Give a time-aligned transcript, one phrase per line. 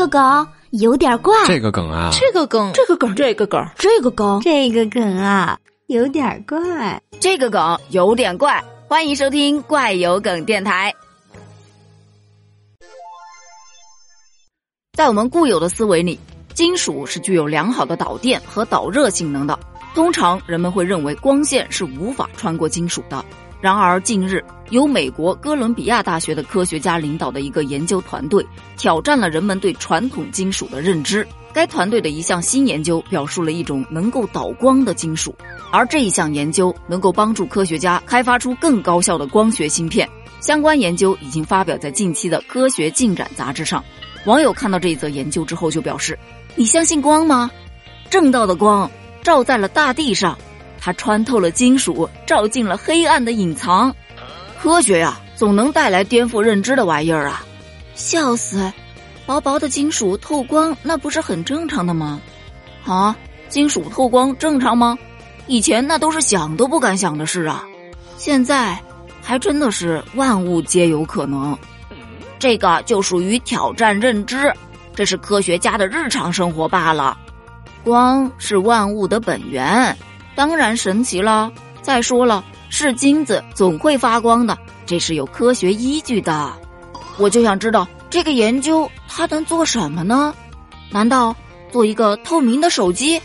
[0.00, 8.64] 个梗有点怪，这个梗啊，这个梗，这个梗，这个梗，这个梗，这个梗啊，有点怪，这个梗有点怪。
[8.88, 10.94] 欢迎收听怪有梗电台。
[14.96, 16.18] 在我们固有的思维里，
[16.54, 19.58] 金属是具有良好的导电和导热性能的。
[19.94, 23.22] 通常人们会认为光线是无法穿过金属的。
[23.60, 28.44] 然而，近日由美国哥伦比亚大学的科学家领导的一个研究团队
[28.78, 31.26] 挑战了人们对传统金属的认知。
[31.52, 35.34] 该团队的一项新研究表述了一种能够导光的金属，
[35.70, 40.08] 而这一项研究能够帮助科学家开发出更高效的光学芯片。
[40.40, 43.84] 相关研究已经发表在近期的《科学进展》杂志上。
[44.24, 46.18] 网友看到这一则研究之后就表示
[46.56, 47.50] ：“你相信光吗？
[48.08, 48.90] 正道的光
[49.22, 50.38] 照在了大地上。”
[50.80, 53.94] 它穿透了金属，照进了黑暗的隐藏。
[54.60, 57.44] 科学呀，总能带来颠覆认知的玩意儿啊！
[57.94, 58.72] 笑死！
[59.26, 62.20] 薄薄的金属透光，那不是很正常的吗？
[62.84, 63.14] 啊，
[63.48, 64.98] 金属透光正常吗？
[65.46, 67.64] 以前那都是想都不敢想的事啊！
[68.16, 68.78] 现在，
[69.22, 71.56] 还真的是万物皆有可能。
[72.38, 74.52] 这个就属于挑战认知，
[74.94, 77.16] 这是科学家的日常生活罢了。
[77.82, 79.96] 光是万物的本源。
[80.40, 81.52] 当然神奇了！
[81.82, 86.50] 再说了，是金子总会发光的，这是有科学依据的。
[87.18, 90.34] 我就想知道这个研究它能做什么呢？
[90.88, 91.36] 难道
[91.70, 93.20] 做一个透明的手机？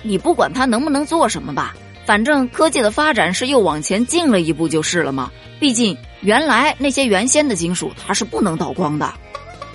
[0.00, 1.74] 你不管它能不能做什么吧，
[2.06, 5.30] 反正科技的发展是又往前进了一步就是了嘛。
[5.60, 9.12] 毕竟原来那些原先的金属它是不能导光的，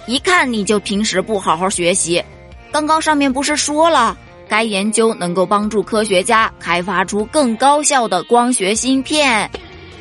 [0.07, 2.23] 一看你就平时不好好学习。
[2.71, 4.17] 刚刚上面不是说了？
[4.51, 9.49] 该研究能够帮助科学家开发出更高效的光学芯片，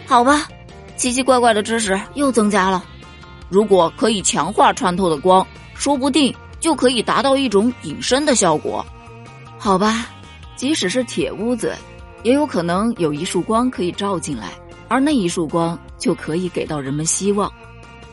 [0.09, 0.49] 好吧，
[0.97, 2.85] 奇奇怪怪的知识又增加了。
[3.49, 8.85] 如果可以强化穿透的光，说不定就可以达到一种隐身的效果。
[9.57, 10.09] 好吧，
[10.57, 11.77] 即使是铁屋子，
[12.25, 14.49] 也有可能有一束光可以照进来，
[14.89, 17.49] 而那一束光就可以给到人们希望。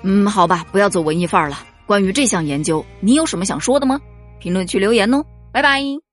[0.04, 1.64] 嗯，好吧，不要走文艺范儿了。
[1.88, 4.00] 关于这项研究，你有什么想说的吗？
[4.38, 6.07] 评论区留言哦，拜拜。